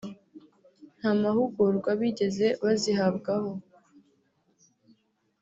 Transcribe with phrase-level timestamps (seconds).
[0.99, 3.51] nta mahugurwa bigeze bazihabwaho